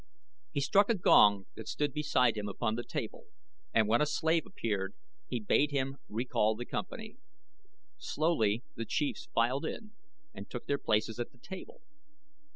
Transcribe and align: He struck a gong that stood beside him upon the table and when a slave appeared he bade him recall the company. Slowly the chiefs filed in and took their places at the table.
He 0.51 0.61
struck 0.61 0.89
a 0.89 0.95
gong 0.95 1.45
that 1.53 1.67
stood 1.67 1.93
beside 1.93 2.35
him 2.35 2.49
upon 2.49 2.73
the 2.73 2.83
table 2.83 3.25
and 3.71 3.87
when 3.87 4.01
a 4.01 4.07
slave 4.07 4.47
appeared 4.47 4.95
he 5.27 5.39
bade 5.39 5.69
him 5.69 5.97
recall 6.09 6.55
the 6.55 6.65
company. 6.65 7.17
Slowly 7.99 8.63
the 8.75 8.85
chiefs 8.85 9.29
filed 9.35 9.63
in 9.63 9.91
and 10.33 10.49
took 10.49 10.65
their 10.65 10.79
places 10.79 11.19
at 11.19 11.31
the 11.31 11.37
table. 11.37 11.81